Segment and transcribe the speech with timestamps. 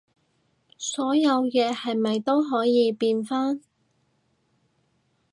[0.79, 3.61] 所有嘢係咪都可以變返